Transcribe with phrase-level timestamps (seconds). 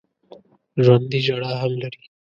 [0.83, 2.01] ژوندي ژړا هم لري